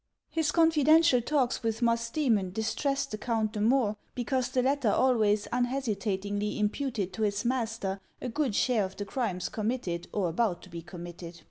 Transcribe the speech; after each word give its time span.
His 0.31 0.51
confidential 0.51 1.21
talks 1.21 1.61
with 1.61 1.81
Musdcemon 1.83 2.53
distressed 2.53 3.11
the 3.11 3.19
count 3.19 3.53
the 3.53 3.61
more 3.61 3.97
because 4.15 4.49
the 4.49 4.63
latter 4.63 4.89
always 4.89 5.47
unhesitatingly 5.51 6.57
imputed 6.57 7.13
to 7.13 7.21
his 7.21 7.45
master 7.45 7.99
a 8.19 8.27
good 8.27 8.55
share 8.55 8.83
of 8.83 8.95
the 8.97 9.05
crimes 9.05 9.47
com 9.47 9.67
mitted 9.67 10.07
or 10.11 10.27
about 10.29 10.63
to 10.63 10.69
be 10.71 10.81
committed. 10.81 11.39